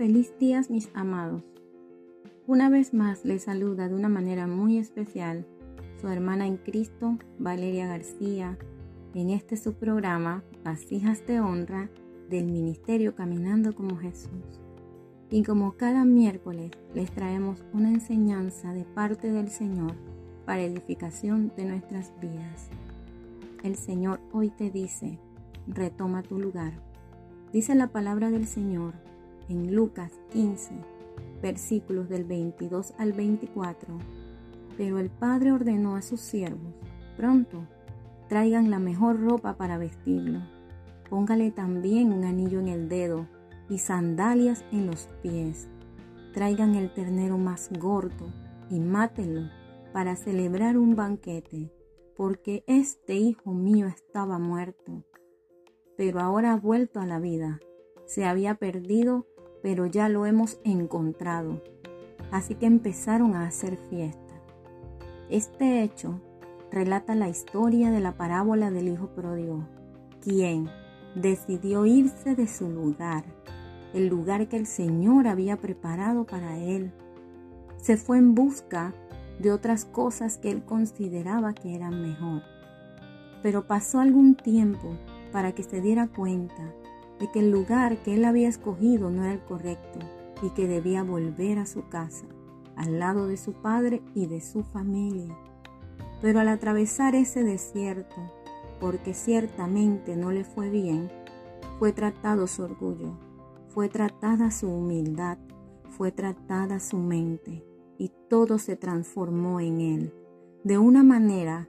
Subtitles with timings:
[0.00, 1.42] Feliz días mis amados.
[2.46, 5.46] Una vez más les saluda de una manera muy especial
[6.00, 8.56] su hermana en Cristo, Valeria García,
[9.12, 11.90] en este su programa, Las hijas de honra
[12.30, 14.62] del Ministerio Caminando como Jesús.
[15.28, 19.96] Y como cada miércoles les traemos una enseñanza de parte del Señor
[20.46, 22.70] para edificación de nuestras vidas.
[23.62, 25.18] El Señor hoy te dice,
[25.66, 26.72] retoma tu lugar.
[27.52, 29.09] Dice la palabra del Señor
[29.50, 30.72] en Lucas 15,
[31.42, 33.98] versículos del 22 al 24.
[34.78, 36.72] Pero el padre ordenó a sus siervos,
[37.16, 37.66] pronto,
[38.28, 40.40] traigan la mejor ropa para vestirlo.
[41.10, 43.26] Póngale también un anillo en el dedo
[43.68, 45.68] y sandalias en los pies.
[46.32, 48.32] Traigan el ternero más gordo
[48.70, 49.50] y mátenlo
[49.92, 51.72] para celebrar un banquete,
[52.16, 55.04] porque este hijo mío estaba muerto,
[55.96, 57.58] pero ahora ha vuelto a la vida.
[58.06, 59.26] Se había perdido
[59.62, 61.62] pero ya lo hemos encontrado.
[62.30, 64.34] Así que empezaron a hacer fiesta.
[65.28, 66.20] Este hecho
[66.70, 69.66] relata la historia de la parábola del Hijo Pródigo,
[70.20, 70.68] quien
[71.14, 73.24] decidió irse de su lugar,
[73.92, 76.92] el lugar que el Señor había preparado para él.
[77.76, 78.94] Se fue en busca
[79.40, 82.42] de otras cosas que él consideraba que eran mejor.
[83.42, 84.96] Pero pasó algún tiempo
[85.32, 86.74] para que se diera cuenta
[87.20, 90.00] de que el lugar que él había escogido no era el correcto
[90.42, 92.24] y que debía volver a su casa,
[92.76, 95.36] al lado de su padre y de su familia.
[96.22, 98.16] Pero al atravesar ese desierto,
[98.80, 101.10] porque ciertamente no le fue bien,
[101.78, 103.12] fue tratado su orgullo,
[103.68, 105.38] fue tratada su humildad,
[105.90, 107.64] fue tratada su mente,
[107.98, 110.14] y todo se transformó en él,
[110.64, 111.68] de una manera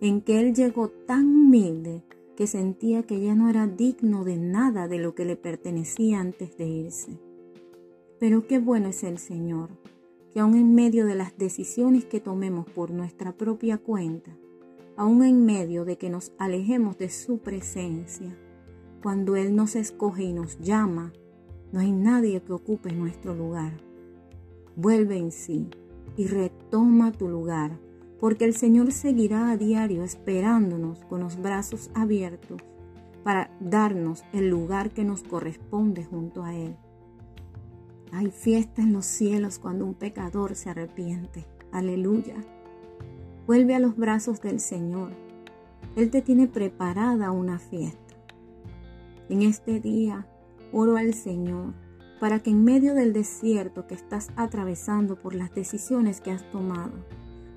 [0.00, 2.04] en que él llegó tan humilde
[2.36, 6.56] que sentía que ya no era digno de nada de lo que le pertenecía antes
[6.56, 7.18] de irse.
[8.18, 9.70] Pero qué bueno es el Señor,
[10.32, 14.36] que aun en medio de las decisiones que tomemos por nuestra propia cuenta,
[14.96, 18.36] aun en medio de que nos alejemos de su presencia,
[19.02, 21.12] cuando Él nos escoge y nos llama,
[21.72, 23.72] no hay nadie que ocupe nuestro lugar.
[24.76, 25.68] Vuelve en sí
[26.16, 27.78] y retoma tu lugar
[28.22, 32.62] porque el Señor seguirá a diario esperándonos con los brazos abiertos
[33.24, 36.76] para darnos el lugar que nos corresponde junto a Él.
[38.12, 41.46] Hay fiesta en los cielos cuando un pecador se arrepiente.
[41.72, 42.36] Aleluya.
[43.48, 45.10] Vuelve a los brazos del Señor.
[45.96, 48.14] Él te tiene preparada una fiesta.
[49.30, 50.28] En este día
[50.70, 51.74] oro al Señor
[52.20, 56.92] para que en medio del desierto que estás atravesando por las decisiones que has tomado,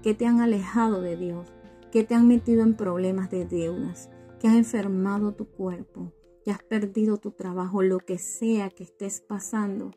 [0.06, 1.52] que te han alejado de Dios,
[1.92, 6.62] que te han metido en problemas de deudas, que has enfermado tu cuerpo, que has
[6.62, 9.94] perdido tu trabajo, lo que sea que estés pasando.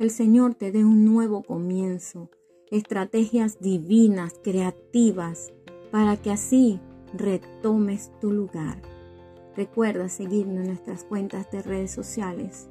[0.00, 2.28] El Señor te dé un nuevo comienzo,
[2.72, 5.52] estrategias divinas, creativas,
[5.92, 6.80] para que así
[7.14, 8.82] retomes tu lugar.
[9.54, 12.68] Recuerda seguirnos en nuestras cuentas de redes sociales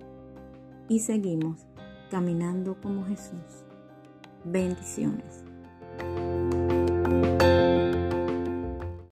[0.90, 1.66] y seguimos
[2.10, 3.64] caminando como Jesús.
[4.44, 5.46] Bendiciones.